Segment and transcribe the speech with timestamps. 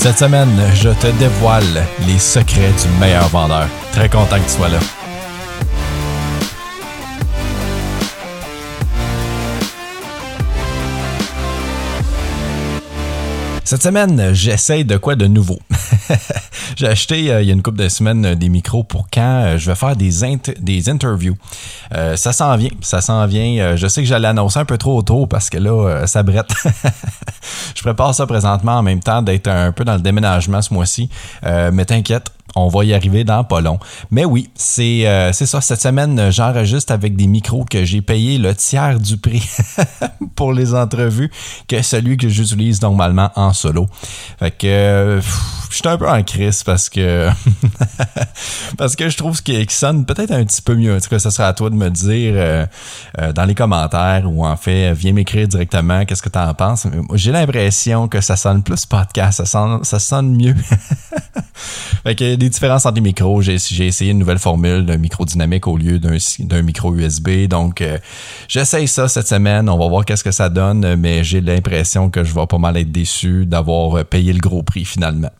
[0.00, 3.66] Cette semaine, je te dévoile les secrets du meilleur vendeur.
[3.90, 4.78] Très content que tu sois là.
[13.64, 15.58] Cette semaine, j'essaye de quoi de nouveau?
[16.78, 19.42] J'ai acheté euh, il y a une couple de semaines euh, des micros pour quand
[19.42, 20.10] euh, je vais faire des,
[20.60, 21.36] des interviews.
[21.90, 23.74] ça s'en vient, ça s'en vient.
[23.74, 26.52] je sais que j'allais annoncer un peu trop tôt parce que là, ça brette.
[27.74, 31.10] je prépare ça présentement en même temps d'être un peu dans le déménagement ce mois-ci.
[31.42, 33.78] mais t'inquiète, on va y arriver dans pas long.
[34.10, 35.60] Mais oui, c'est euh, ça.
[35.60, 39.48] Cette semaine, j'enregistre avec des micros que j'ai payé le tiers du prix
[40.34, 41.30] pour les entrevues
[41.66, 43.86] que celui que j'utilise normalement en solo.
[44.38, 45.20] Fait que euh,
[45.70, 47.30] je suis un peu en crise parce que
[48.78, 50.96] je trouve qu'il sonne peut-être un petit peu mieux.
[50.96, 52.66] En tout sera à toi de me dire euh,
[53.34, 56.86] dans les commentaires ou en fait, viens m'écrire directement qu'est-ce que tu en penses?
[57.14, 60.54] J'ai l'impression que ça sonne plus podcast, ça ça sonne mieux.
[62.04, 63.42] fait que des différences entre les micros.
[63.42, 67.46] J'ai, essayé une nouvelle formule d'un micro dynamique au lieu d'un, micro USB.
[67.46, 67.98] Donc, euh,
[68.48, 69.68] j'essaye ça cette semaine.
[69.68, 72.76] On va voir qu'est-ce que ça donne, mais j'ai l'impression que je vais pas mal
[72.76, 75.30] être déçu d'avoir payé le gros prix finalement.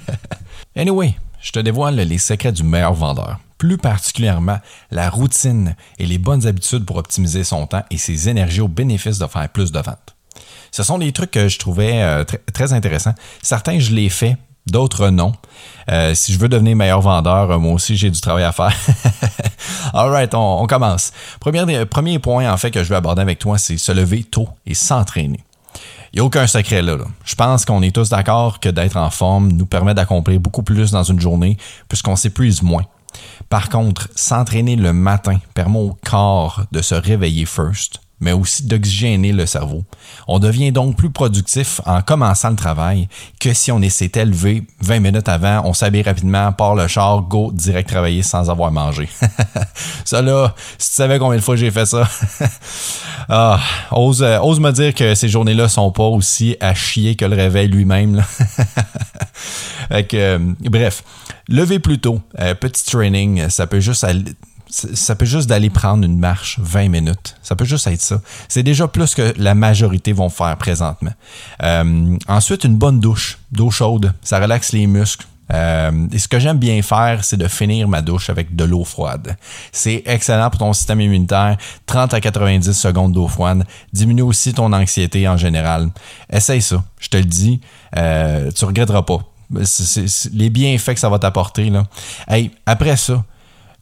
[0.76, 3.38] anyway, je te dévoile les secrets du meilleur vendeur.
[3.58, 4.58] Plus particulièrement,
[4.90, 9.18] la routine et les bonnes habitudes pour optimiser son temps et ses énergies au bénéfice
[9.18, 10.16] de faire plus de ventes.
[10.70, 13.14] Ce sont des trucs que je trouvais euh, très intéressants.
[13.42, 15.32] Certains, je les fais, d'autres non.
[15.90, 18.74] Euh, si je veux devenir meilleur vendeur, euh, moi aussi j'ai du travail à faire.
[19.94, 21.12] Alright, on, on, commence.
[21.40, 24.48] Premier, premier point en fait que je veux aborder avec toi, c'est se lever tôt
[24.66, 25.40] et s'entraîner.
[26.12, 27.04] Il n'y a aucun secret là, là.
[27.24, 30.90] Je pense qu'on est tous d'accord que d'être en forme nous permet d'accomplir beaucoup plus
[30.90, 31.56] dans une journée
[31.88, 32.84] puisqu'on s'épuise moins.
[33.48, 39.32] Par contre, s'entraîner le matin permet au corps de se réveiller first, mais aussi d'oxygéner
[39.32, 39.82] le cerveau.
[40.28, 43.08] On devient donc plus productif en commençant le travail
[43.40, 47.50] que si on s'était levé 20 minutes avant, on s'habille rapidement, part le char, go,
[47.52, 49.08] direct travailler sans avoir mangé.
[50.04, 52.08] ça là, si tu savais combien de fois j'ai fait ça,
[53.28, 57.34] ah, ose, ose me dire que ces journées-là sont pas aussi à chier que le
[57.34, 58.22] réveil lui-même.
[59.90, 61.02] euh, bref,
[61.48, 64.22] lever plus tôt, euh, petit training, ça peut juste aller
[64.72, 67.36] ça peut juste d'aller prendre une marche 20 minutes.
[67.42, 68.20] Ça peut juste être ça.
[68.48, 71.12] C'est déjà plus que la majorité vont faire présentement.
[71.62, 75.26] Euh, ensuite, une bonne douche, d'eau chaude, ça relaxe les muscles.
[75.52, 78.84] Euh, et ce que j'aime bien faire, c'est de finir ma douche avec de l'eau
[78.84, 79.36] froide.
[79.72, 81.58] C'est excellent pour ton système immunitaire.
[81.84, 83.64] 30 à 90 secondes d'eau froide.
[83.92, 85.90] Diminue aussi ton anxiété en général.
[86.30, 86.82] Essaye ça.
[86.98, 87.60] Je te le dis.
[87.98, 89.18] Euh, tu regretteras pas.
[90.32, 91.68] les bienfaits que ça va t'apporter.
[91.68, 91.84] Là.
[92.26, 93.22] Hey, après ça,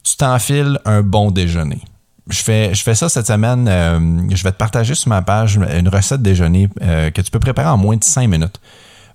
[0.02, 1.80] tu t'enfiles un bon déjeuner.
[2.28, 3.66] Je fais, ça cette semaine.
[3.68, 3.98] Euh,
[4.30, 7.68] je vais te partager sur ma page une recette déjeuner euh, que tu peux préparer
[7.68, 8.60] en moins de 5 minutes.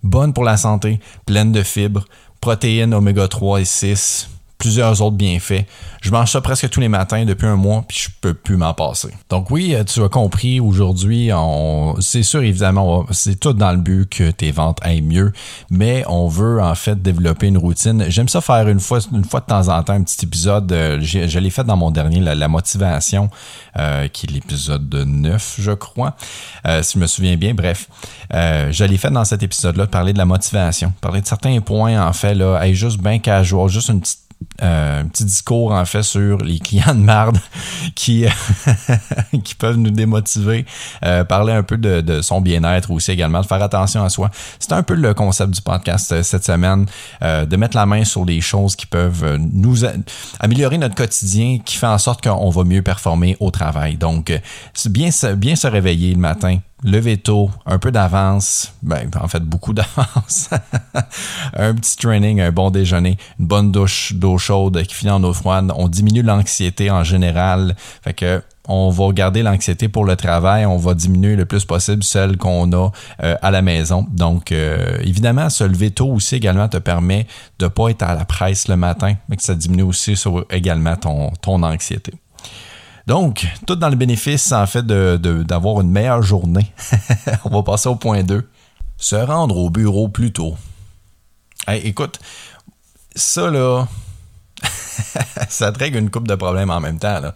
[0.03, 2.05] Bonne pour la santé, pleine de fibres,
[2.41, 5.65] protéines oméga 3 et 6, plusieurs autres bienfaits.
[6.01, 8.73] Je mange ça presque tous les matins depuis un mois, puis je peux plus m'en
[8.73, 9.09] passer.
[9.29, 11.29] Donc oui, euh, tu as compris, aujourd'hui,
[11.99, 15.33] c'est sûr, évidemment, c'est tout dans le but que tes ventes aillent mieux,
[15.69, 18.05] mais on veut en fait développer une routine.
[18.09, 20.71] J'aime ça faire une fois, une fois de temps en temps un petit épisode.
[20.71, 23.29] Euh, je l'ai fait dans mon dernier, la, motivation,
[23.77, 26.15] euh, qui est l'épisode 9, je crois,
[26.81, 27.53] si je me souviens bien.
[27.53, 27.89] Bref,
[28.31, 32.13] je l'ai fait dans cet épisode-là, parler de la motivation, parler de certains points, en
[32.13, 34.24] fait, là, hey, juste bien casual, juste une petite
[34.61, 37.37] euh, un petit discours en fait sur les clients de marde
[37.95, 38.25] qui,
[39.43, 40.65] qui peuvent nous démotiver,
[41.03, 44.31] euh, parler un peu de, son bien-être aussi également, de faire attention à soi.
[44.59, 46.85] C'est un peu le concept du podcast euh, cette semaine,
[47.21, 49.83] de mettre la main sur les choses qui peuvent nous
[50.39, 53.97] améliorer notre quotidien, qui fait en sorte qu'on va mieux performer au travail.
[53.97, 54.31] Donc,
[54.85, 60.49] bien se réveiller le matin, lever tôt, un peu d'avance, ben, en fait beaucoup d'avance,
[61.53, 65.33] un petit training, un bon déjeuner, une bonne douche d'eau chaude qui finit en eau
[65.33, 70.65] froide, on diminue l'anxiété en général, fait que on va garder l'anxiété pour le travail,
[70.65, 72.89] on va diminuer le plus possible celle qu'on a
[73.23, 74.07] euh, à la maison.
[74.09, 77.27] Donc, euh, évidemment, se lever tôt aussi également te permet
[77.59, 80.45] de ne pas être à la presse le matin, mais que ça diminue aussi sur
[80.49, 82.13] également ton, ton anxiété.
[83.07, 86.71] Donc, tout dans le bénéfice, en fait, d'avoir une meilleure journée.
[87.45, 88.47] On va passer au point 2.
[88.97, 90.55] Se rendre au bureau plus tôt.
[91.67, 92.19] écoute,
[93.15, 93.87] ça là,
[95.49, 97.19] ça te règle une coupe de problèmes en même temps.
[97.19, 97.33] Là.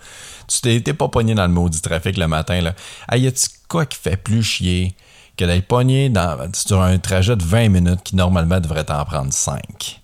[0.47, 2.61] Tu t'es pas pogné dans le maudit trafic le matin.
[2.61, 2.73] Là.
[3.17, 4.95] y a-tu quoi qui fait plus chier
[5.37, 9.31] que d'être pogné dans, sur un trajet de 20 minutes qui normalement devrait t'en prendre
[9.31, 9.98] 5?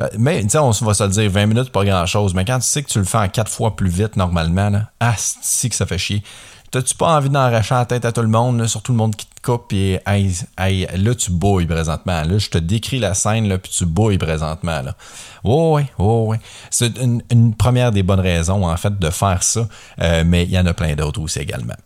[0.00, 2.34] Euh, mais, tu sais, on va se le dire, 20 minutes, pas grand-chose.
[2.34, 5.14] Mais quand tu sais que tu le fais en 4 fois plus vite normalement, là,
[5.16, 6.22] si que ça fait chier.
[6.70, 9.72] T'as-tu pas envie d'enracher la tête à tout le monde, surtout le monde qui, coupe,
[9.72, 12.22] et là, tu bouilles présentement.
[12.22, 14.82] Là, je te décris la scène, là, puis tu bouilles présentement.
[14.82, 14.96] Là.
[15.44, 16.36] Oh, oui, oui.
[16.70, 19.68] C'est une, première des bonnes raisons, en fait, de faire ça,
[20.00, 21.76] euh, mais il y en a plein d'autres aussi également.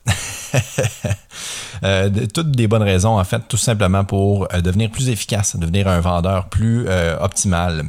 [1.85, 5.87] Euh, toutes des bonnes raisons, en fait, tout simplement pour euh, devenir plus efficace, devenir
[5.87, 6.89] un vendeur plus
[7.21, 7.85] optimal.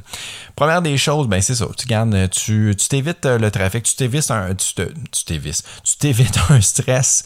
[0.55, 1.65] Première des choses, ben c'est ça.
[1.75, 7.23] Tu gardes, tu, t'évites le trafic, tu t'évites un, tu t'évites, tu t'évites un stress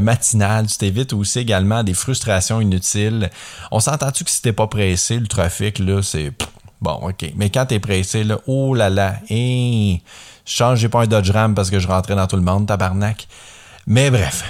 [0.00, 3.30] matinal, tu t'évites aussi également des frustrations inutiles.
[3.70, 6.32] On s'entend-tu que si t'es pas pressé, le trafic, là, c'est
[6.80, 7.32] Bon, OK.
[7.36, 9.96] Mais quand t'es pressé, là, oh là là, hein,
[10.44, 13.26] change, pas un Dodge Ram parce que je rentrais dans tout le monde, tabarnak.
[13.86, 14.44] Mais bref.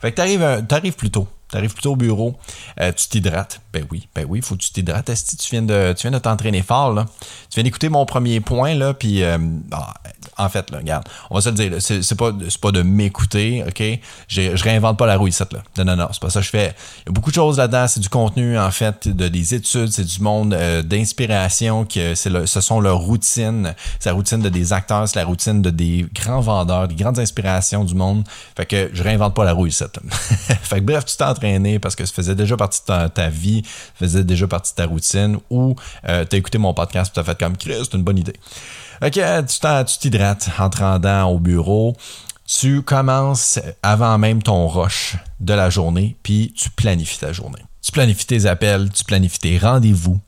[0.00, 1.28] Fait que t'arrives, t'arrives plus tôt.
[1.50, 2.38] T'arrives plutôt au bureau,
[2.80, 3.60] euh, tu t'hydrates.
[3.72, 5.14] Ben oui, ben oui, faut que tu t'hydrates.
[5.14, 7.06] Si tu viens de, tu viens de t'entraîner fort, là.
[7.50, 9.38] Tu viens d'écouter mon premier point, là, puis euh,
[9.72, 9.94] ah,
[10.36, 13.82] en fait, là, regarde, on va se le dire, c'est pas, pas de m'écouter, OK?
[14.28, 15.62] Je réinvente pas la roue ici, là.
[15.78, 16.74] Non, non, non, c'est pas ça que je fais.
[16.98, 19.90] Il y a beaucoup de choses là-dedans, c'est du contenu, en fait, de des études,
[19.90, 23.74] c'est du monde euh, d'inspiration, que c'est ce sont leurs routines.
[23.98, 27.18] C'est la routine de des acteurs, c'est la routine de des grands vendeurs, des grandes
[27.18, 28.24] inspirations du monde.
[28.56, 29.84] Fait que je réinvente pas la roue ici,
[30.62, 31.24] fait que bref, tu t'es
[31.80, 34.86] parce que ça faisait déjà partie de ta, vie, ça faisait déjà partie de ta
[34.86, 35.74] routine, ou
[36.08, 38.34] euh, t'as écouté mon podcast et t'as fait comme Chris, c'est une bonne idée.
[39.02, 41.94] OK, tu t'hydrates en te rendant au bureau.
[42.46, 47.62] Tu commences avant même ton rush de la journée, puis tu planifies ta journée.
[47.82, 50.18] Tu planifies tes appels, tu planifies tes rendez-vous.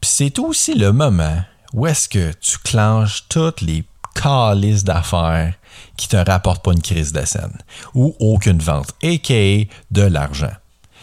[0.00, 1.42] Puis c'est aussi le moment
[1.72, 5.54] où est-ce que tu clenches toutes les calices d'affaires
[5.96, 7.56] qui te rapportent pas une crise de scène
[7.94, 9.66] ou aucune vente, a.k.a.
[9.90, 10.52] de l'argent.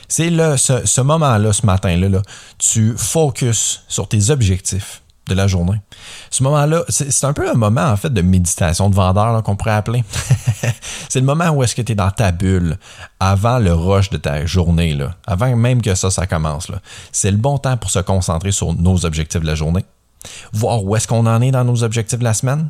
[0.07, 2.21] C'est ce, ce moment-là, ce matin-là, là,
[2.57, 5.81] tu focuses sur tes objectifs de la journée.
[6.29, 9.71] Ce moment-là, c'est un peu un moment en fait de méditation de vendeur qu'on pourrait
[9.71, 10.03] appeler.
[11.09, 12.77] c'est le moment où est-ce que tu es dans ta bulle
[13.19, 16.67] avant le rush de ta journée, là, avant même que ça, ça commence.
[17.11, 19.85] C'est le bon temps pour se concentrer sur nos objectifs de la journée,
[20.53, 22.69] voir où est-ce qu'on en est dans nos objectifs de la semaine,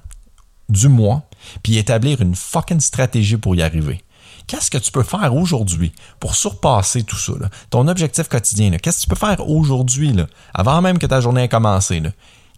[0.69, 1.23] du mois,
[1.63, 4.03] puis établir une fucking stratégie pour y arriver.
[4.47, 7.33] Qu'est-ce que tu peux faire aujourd'hui pour surpasser tout ça?
[7.69, 10.15] Ton objectif quotidien, qu'est-ce que tu peux faire aujourd'hui,
[10.53, 12.01] avant même que ta journée ait commencé?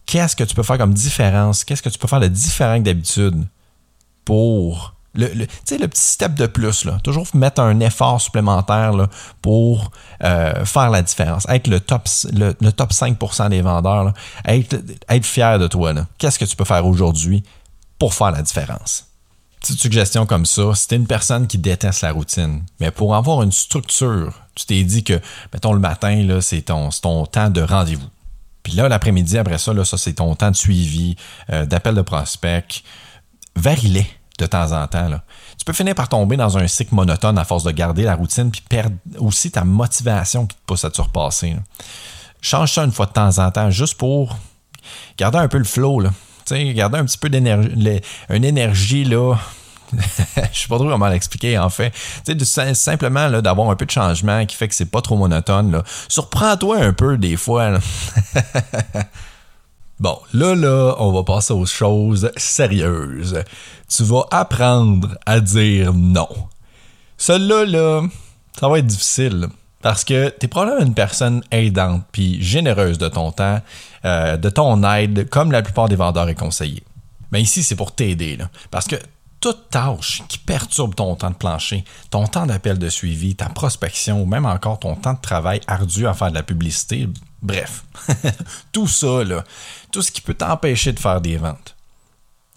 [0.07, 1.63] qu'est-ce que tu peux faire comme différence?
[1.63, 3.45] Qu'est-ce que tu peux faire de différent d'habitude
[4.25, 8.94] pour le, le, le petit step de plus, toujours mettre un effort supplémentaire
[9.42, 9.92] pour
[10.24, 11.48] euh, faire la différence.
[11.50, 14.13] Être le top, le, top 5% des vendeurs,
[14.45, 15.94] être fier de toi.
[16.18, 17.44] Qu'est-ce que tu peux faire aujourd'hui
[17.99, 19.05] pour faire la différence?
[19.59, 23.15] Petite suggestion comme ça, si tu es une personne qui déteste la routine, mais pour
[23.15, 25.19] avoir une structure, tu t'es dit que,
[25.51, 28.07] mettons, le matin, c'est ton, ton temps de rendez-vous.
[28.63, 31.15] Puis là, l'après-midi, après ça, ça c'est ton temps de suivi,
[31.49, 32.67] euh, d'appel de prospect.
[33.55, 34.05] Varie-les
[34.38, 35.09] de temps en temps.
[35.57, 38.51] Tu peux finir par tomber dans un cycle monotone à force de garder la routine,
[38.51, 41.55] puis perdre aussi ta motivation qui te pousse à te surpasser.
[42.41, 44.38] Change ça une fois de temps en temps, juste pour
[45.17, 46.03] garder un peu le flow.
[46.53, 49.35] Garder un petit peu d'énergie, une énergie là,
[49.94, 51.94] je sais pas trop comment l'expliquer en fait.
[52.25, 55.71] Tu sais, simplement d'avoir un peu de changement qui fait que c'est pas trop monotone.
[55.71, 55.83] Là.
[56.07, 57.79] Surprends-toi un peu des fois.
[59.99, 63.44] bon, là, là, on va passer aux choses sérieuses.
[63.87, 66.30] Tu vas apprendre à dire non.
[67.18, 68.01] Cela, là,
[68.59, 69.47] ça va être difficile.
[69.81, 73.62] Parce que tu es probablement une personne aidante puis généreuse de ton temps,
[74.06, 76.84] euh, de ton aide, comme la plupart des vendeurs et conseillers.
[77.31, 78.38] Mais ici, c'est pour t'aider.
[78.72, 78.96] Parce que
[79.40, 84.22] toute tâche qui perturbe ton temps de plancher, ton temps d'appel de suivi, ta prospection
[84.22, 87.07] ou même encore ton temps de travail ardu à faire de la publicité,
[87.42, 87.84] bref,
[88.72, 89.44] tout ça, là,
[89.92, 91.77] tout ce qui peut t'empêcher de faire des ventes.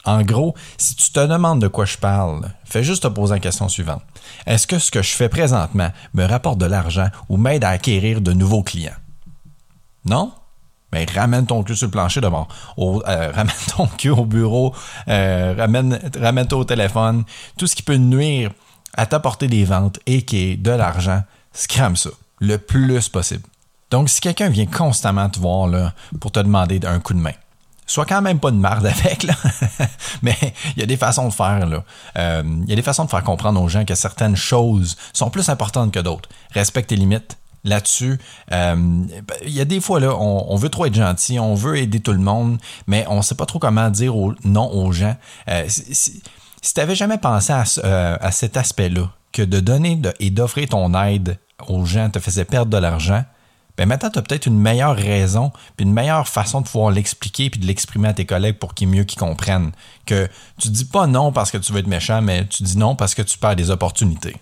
[0.05, 3.41] En gros, si tu te demandes de quoi je parle, fais juste te poser la
[3.41, 4.03] question suivante.
[4.47, 8.21] Est-ce que ce que je fais présentement me rapporte de l'argent ou m'aide à acquérir
[8.21, 8.97] de nouveaux clients?
[10.05, 10.33] Non?
[10.93, 12.49] ben, ramène ton cul sur le plancher d'abord.
[12.79, 13.01] Euh,
[13.35, 14.75] ramène ton cul au bureau,
[15.09, 17.25] euh, ramène, ramène-toi au téléphone.
[17.57, 18.51] Tout ce qui peut nuire
[18.97, 23.45] à t'apporter des ventes et qui est de l'argent, scram ça le plus possible.
[23.91, 27.33] Donc, si quelqu'un vient constamment te voir pour te demander un coup de main,
[27.93, 29.35] sois quand même pas de marde avec, là.
[30.23, 30.37] mais
[30.77, 31.67] il y a des façons de faire.
[31.67, 31.85] Là.
[32.19, 35.31] Euh, il y a des façons de faire comprendre aux gens que certaines choses sont
[35.31, 36.29] plus importantes que d'autres.
[36.53, 38.19] Respecte tes limites, là-dessus.
[38.53, 39.05] Euh,
[39.45, 42.13] il y a des fois, là, on, veut trop être gentil, on veut aider tout
[42.13, 45.17] le monde, mais on ne sait pas trop comment dire non aux gens.
[45.49, 46.23] Euh, si,
[46.63, 51.85] tu n'avais jamais pensé à, cet aspect-là, que de donner et d'offrir ton aide aux
[51.85, 53.25] gens te faisait perdre de l'argent,
[53.81, 57.49] ben maintenant, tu as peut-être une meilleure raison, puis une meilleure façon de pouvoir l'expliquer,
[57.49, 59.73] puis de l'exprimer à tes collègues pour qu'ils mieux qu'ils comprennent.
[60.05, 62.95] Que tu dis pas non parce que tu veux être méchant, mais tu dis non
[62.95, 64.37] parce que tu perds des opportunités.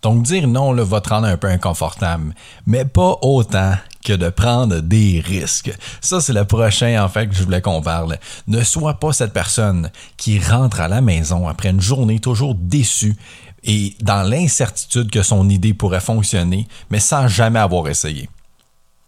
[0.00, 2.36] Donc dire non là, va te rendre un peu inconfortable,
[2.66, 3.74] mais pas autant
[4.04, 5.76] que de prendre des risques.
[6.00, 8.18] Ça, c'est le prochain, en fait, que je voulais qu'on parle.
[8.46, 13.16] Ne sois pas cette personne qui rentre à la maison après une journée toujours déçue
[13.64, 18.28] et dans l'incertitude que son idée pourrait fonctionner, mais sans jamais avoir essayé.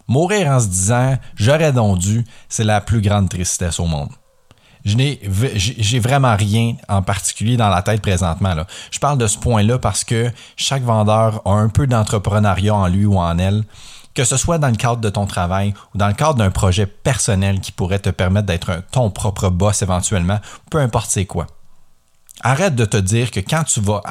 [0.08, 4.10] Mourir en se disant j'aurais donc dû, c'est la plus grande tristesse au monde.
[4.84, 5.20] Je n'ai,
[5.56, 8.54] j'ai vraiment rien en particulier dans la tête présentement.
[8.54, 8.68] Là.
[8.92, 13.04] Je parle de ce point-là parce que chaque vendeur a un peu d'entrepreneuriat en lui
[13.04, 13.64] ou en elle,
[14.14, 16.86] que ce soit dans le cadre de ton travail ou dans le cadre d'un projet
[16.86, 20.38] personnel qui pourrait te permettre d'être ton propre boss éventuellement,
[20.70, 21.48] peu importe c'est quoi.
[22.42, 24.02] Arrête de te dire que quand tu vas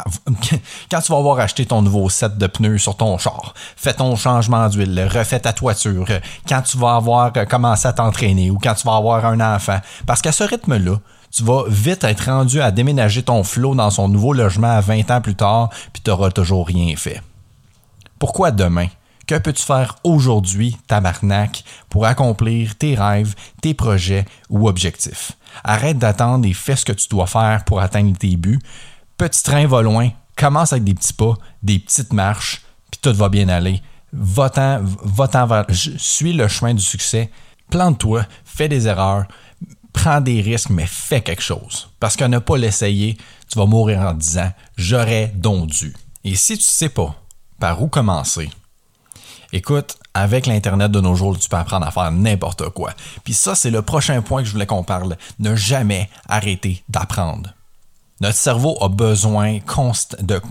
[0.92, 5.40] avoir acheté ton nouveau set de pneus sur ton char, fais ton changement d'huile, refais
[5.40, 6.08] ta toiture,
[6.48, 10.22] quand tu vas avoir commencé à t'entraîner ou quand tu vas avoir un enfant, parce
[10.22, 11.00] qu'à ce rythme-là,
[11.32, 15.12] tu vas vite être rendu à déménager ton flot dans son nouveau logement à 20
[15.12, 17.22] ans plus tard, puis tu n'auras toujours rien fait.
[18.20, 18.88] Pourquoi demain?
[19.28, 25.34] Que peux-tu faire aujourd'hui, tabarnak, pour accomplir tes rêves, tes projets ou objectifs?
[25.64, 28.60] Arrête d'attendre et fais ce que tu dois faire pour atteindre tes buts.
[29.18, 31.34] Petit train va loin, commence avec des petits pas,
[31.64, 33.82] des petites marches, puis tout va bien aller.
[34.12, 37.30] Va-t'en, va-t'en vers, suis le chemin du succès.
[37.70, 39.26] Plante-toi, fais des erreurs,
[39.94, 41.90] prends des risques, mais fais quelque chose.
[42.00, 43.18] Parce qu'à ne pas l'essayer,
[43.50, 45.96] tu vas mourir en disant j'aurais donc dû.
[46.24, 47.16] Et si tu ne sais pas
[47.60, 48.50] par où commencer,
[49.54, 52.94] Écoute, avec l'Internet de nos jours, tu peux apprendre à faire n'importe quoi.
[53.24, 55.18] Puis ça, c'est le prochain point que je voulais qu'on parle.
[55.40, 57.54] Ne jamais arrêter d'apprendre.
[58.22, 59.60] Notre cerveau a besoin
[60.22, 60.42] de,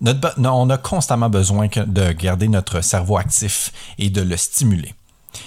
[0.00, 4.94] on a constamment besoin de garder notre cerveau actif et de le stimuler.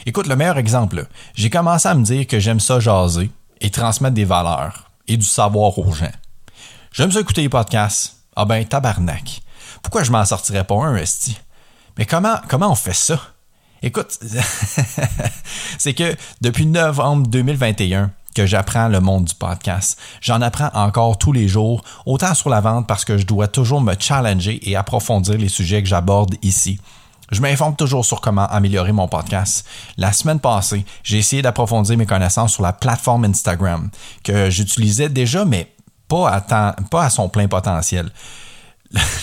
[0.06, 3.32] Écoute, le meilleur exemple, j'ai commencé à me dire que j'aime ça jaser
[3.62, 6.12] et transmettre des valeurs et du savoir aux gens.
[6.92, 8.18] J'aime ça écouter les podcasts.
[8.36, 9.42] Ah ben, tabarnak.
[9.82, 11.38] Pourquoi je m'en sortirais pas un, esti?
[11.98, 13.20] Mais comment, comment on fait ça?
[13.82, 14.18] Écoute,
[15.78, 20.00] c'est que depuis novembre 2021 que j'apprends le monde du podcast.
[20.22, 23.82] J'en apprends encore tous les jours, autant sur la vente parce que je dois toujours
[23.82, 26.80] me challenger et approfondir les sujets que j'aborde ici.
[27.32, 29.66] Je m'informe toujours sur comment améliorer mon podcast.
[29.98, 33.90] La semaine passée, j'ai essayé d'approfondir mes connaissances sur la plateforme Instagram
[34.24, 35.74] que j'utilisais déjà, mais
[36.08, 38.12] pas à, pas à son plein potentiel.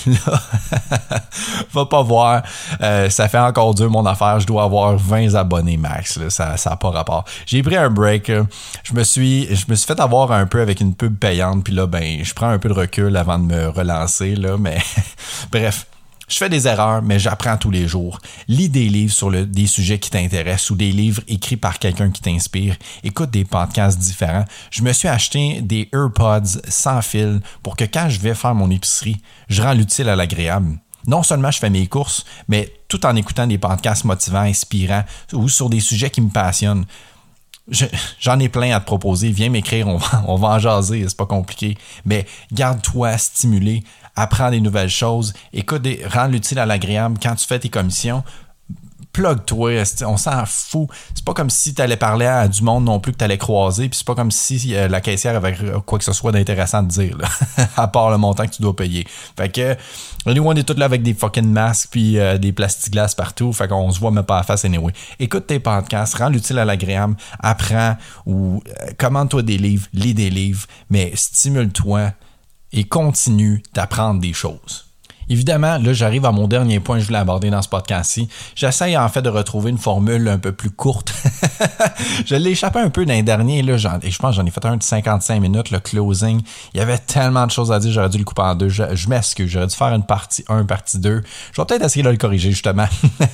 [0.07, 0.43] Là,
[1.73, 2.43] va pas voir.
[2.81, 4.41] Euh, ça fait encore dur mon affaire.
[4.41, 6.19] Je dois avoir 20 abonnés max.
[6.29, 7.25] Ça n'a pas rapport.
[7.47, 8.31] J'ai pris un break.
[8.83, 11.65] Je me suis je me suis fait avoir un peu avec une pub payante.
[11.65, 14.35] Puis là, ben, je prends un peu de recul avant de me relancer.
[14.35, 14.79] Là, mais
[15.53, 15.87] bref.
[16.31, 18.21] Je fais des erreurs, mais j'apprends tous les jours.
[18.47, 22.23] Lis des livres sur des sujets qui t'intéressent ou des livres écrits par quelqu'un qui
[22.23, 22.77] t'inspire.
[23.03, 24.45] Écoute des podcasts différents.
[24.71, 28.71] Je me suis acheté des AirPods sans fil pour que quand je vais faire mon
[28.71, 30.79] épicerie, je rends l'utile à l'agréable.
[31.09, 35.49] Non seulement je fais mes courses, mais tout en écoutant des podcasts motivants, inspirants ou
[35.49, 36.85] sur des sujets qui me passionnent.
[38.19, 39.31] J'en ai plein à te proposer.
[39.31, 41.77] Viens m'écrire, on va, on va en jaser, c'est pas compliqué.
[42.05, 43.85] Mais garde-toi stimulé,
[44.17, 48.23] apprends des nouvelles choses, écoute, des, rends l'utile à l'agréable quand tu fais tes commissions.
[49.12, 50.88] Plug-toi, on s'en fout?
[51.14, 53.38] C'est pas comme si tu allais parler à du monde non plus que tu allais
[53.38, 56.79] croiser, puis c'est pas comme si euh, la caissière avait quoi que ce soit d'intéressant
[56.79, 57.19] à dire,
[57.76, 59.07] à part le montant que tu dois payer.
[59.37, 59.76] Fait que,
[60.26, 63.67] nous, on est tous là avec des fucking masques, puis euh, des plastiglas partout, fait
[63.67, 64.93] qu'on se voit même pas à face anyway.
[65.19, 70.31] Écoute tes podcasts, rends l'utile à l'agréable, apprends ou euh, commande-toi des livres, lis des
[70.31, 72.12] livres, mais stimule-toi
[72.73, 74.90] et continue d'apprendre des choses.
[75.31, 78.29] Évidemment, là, j'arrive à mon dernier point je voulais aborder dans ce podcast-ci.
[78.57, 81.15] J'essaye en fait de retrouver une formule un peu plus courte.
[82.27, 84.77] je l'ai échappé un peu dans les derniers, là, je pense j'en ai fait un
[84.77, 86.43] de 55 minutes, le closing.
[86.75, 88.69] Il y avait tellement de choses à dire, j'aurais dû le couper en deux.
[88.69, 91.23] Je, m'excuse, j'aurais dû faire une partie 1, partie 2.
[91.53, 92.87] Je vais peut-être essayer de le corriger, justement.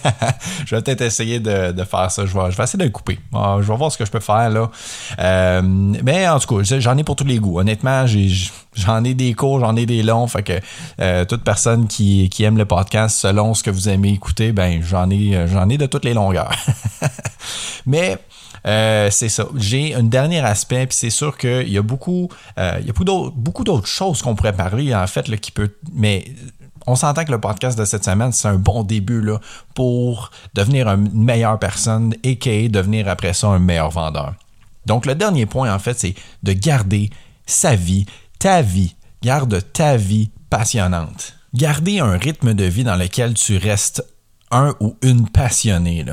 [0.67, 2.27] je vais peut-être essayer de, faire ça.
[2.27, 3.19] Je vais, je vais essayer de le couper.
[3.35, 4.71] Ah, je vais voir ce que je peux faire, là.
[5.19, 7.59] Euh, mais en tout cas, j'en ai pour tous les goûts.
[7.59, 8.29] Honnêtement, j'ai
[8.77, 10.27] J'en ai des courts, j'en ai des longs.
[10.27, 10.61] Fait que
[11.01, 14.83] euh, toute personne qui, qui aime le podcast selon ce que vous aimez écouter, ben
[14.83, 16.55] j'en ai, euh, j'en ai de toutes les longueurs.
[17.87, 18.19] Mais
[18.67, 19.47] euh, c'est ça.
[19.57, 23.65] J'ai un dernier aspect, puis c'est sûr qu'il y a beaucoup, il y a beaucoup
[23.65, 25.75] d'autres choses qu'on pourrait parler, en fait, qui peut.
[25.93, 26.25] Mais
[26.87, 29.41] on s'entend que le podcast de cette semaine, c'est un bon début là,
[29.75, 34.35] pour devenir une meilleure personne et devenir après ça un meilleur vendeur.
[34.87, 37.11] Donc, le dernier point, en fait, c'est de garder
[37.45, 38.07] sa vie
[38.39, 38.97] ta vie.
[39.23, 41.35] Garde ta vie passionnante.
[41.55, 44.05] Garder un rythme de vie dans lequel tu restes
[44.51, 46.05] un ou une passionnée.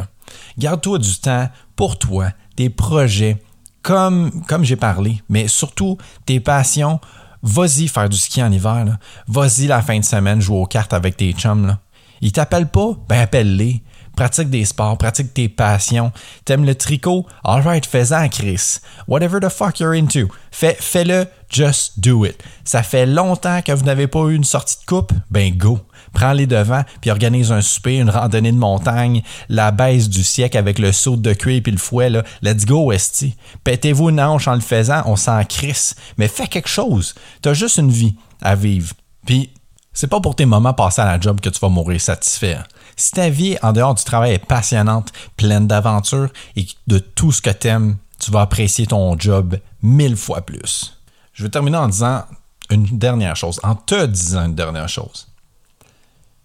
[0.57, 3.41] Garde-toi du temps pour toi, tes projets,
[3.81, 6.99] comme, comme j'ai parlé, mais surtout tes passions
[7.43, 8.97] vas-y faire du ski en hiver.
[9.27, 11.67] Vas-y la fin de semaine jouer aux cartes avec tes chums.
[11.67, 11.79] Là.
[12.21, 12.93] Ils t'appellent pas?
[13.07, 13.83] Ben appelle-les.
[14.15, 16.11] Pratique des sports, pratique tes passions.
[16.45, 17.25] T'aimes le tricot?
[17.43, 18.79] Alright, fais-en, Chris.
[19.07, 20.27] Whatever the fuck you're into.
[20.51, 22.41] Fais, fais-le, just do it.
[22.63, 25.13] Ça fait longtemps que vous n'avez pas eu une sortie de coupe?
[25.31, 25.79] Ben go.
[26.13, 30.59] Prends les devants, puis organise un souper, une randonnée de montagne, la baisse du siècle
[30.59, 32.23] avec le saut de cuir puis le fouet, là.
[32.43, 33.35] Let's go, Esti.
[33.63, 35.95] Pétez-vous une hanche en le faisant, on s'en crisse.
[36.17, 37.15] Mais fais quelque chose.
[37.41, 38.93] T'as juste une vie à vivre.
[39.25, 39.49] Puis,
[39.93, 42.55] c'est pas pour tes moments passés à la job que tu vas mourir satisfait.
[42.55, 42.63] hein.
[42.95, 47.41] Si ta vie en dehors du travail est passionnante, pleine d'aventures et de tout ce
[47.41, 50.97] que t'aimes, tu vas apprécier ton job mille fois plus.
[51.33, 52.23] Je vais terminer en disant
[52.69, 55.27] une dernière chose, en te disant une dernière chose.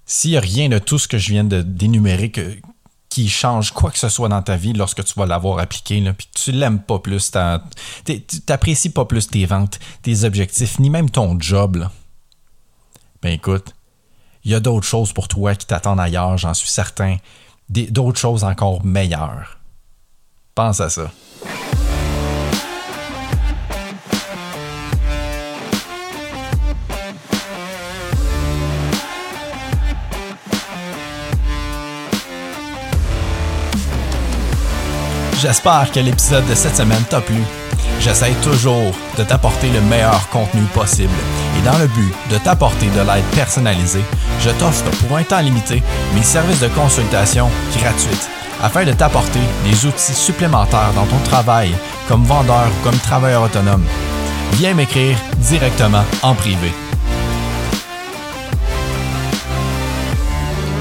[0.06, 2.32] S'il n'y a rien de tout ce que je viens de d'énumérer
[3.10, 6.26] qui change quoi que ce soit dans ta vie lorsque tu vas l'avoir appliqué, puis
[6.26, 11.10] que tu l'aimes pas plus, tu n'apprécies pas plus tes ventes, tes objectifs, ni même
[11.10, 11.88] ton job.
[13.22, 13.74] Ben écoute,
[14.44, 17.16] il y a d'autres choses pour toi qui t'attendent ailleurs, j'en suis certain.
[17.68, 19.58] D'autres choses encore meilleures.
[20.54, 21.10] Pense à ça.
[35.40, 37.36] J'espère que l'épisode de cette semaine t'a plu.
[38.00, 41.10] J'essaie toujours de t'apporter le meilleur contenu possible.
[41.58, 44.04] Et dans le but de t'apporter de l'aide personnalisée,
[44.40, 45.82] je t'offre pour un temps limité
[46.14, 48.30] mes services de consultation gratuites
[48.62, 51.74] afin de t'apporter des outils supplémentaires dans ton travail
[52.08, 53.84] comme vendeur ou comme travailleur autonome.
[54.52, 56.72] Viens m'écrire directement en privé.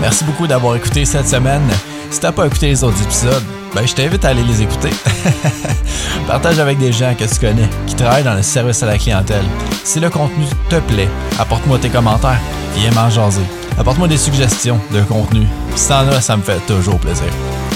[0.01, 1.67] Merci beaucoup d'avoir écouté cette semaine.
[2.11, 3.43] Si t'as pas écouté les autres épisodes,
[3.73, 4.89] ben je t'invite à aller les écouter.
[6.27, 9.45] Partage avec des gens que tu connais qui travaillent dans le service à la clientèle.
[9.83, 12.39] Si le contenu te plaît, apporte-moi tes commentaires.
[12.75, 13.41] Viens m'en jaser.
[13.77, 15.45] Apporte-moi des suggestions de contenu.
[15.75, 17.27] Si ça me fait toujours plaisir.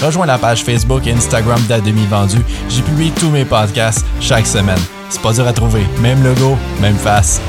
[0.02, 2.38] Rejoins la page Facebook et Instagram d'Ademi Vendu.
[2.68, 4.80] J'y publie tous mes podcasts chaque semaine.
[5.08, 5.86] C'est pas dur à trouver.
[6.00, 7.40] Même logo, même face.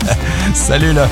[0.54, 1.08] Salut là!